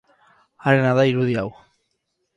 Harena 0.63 0.95
da 1.01 1.05
irudi 1.11 1.39
hau. 1.43 1.47